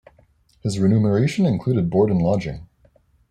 [0.61, 2.67] His remuneration included board and lodging.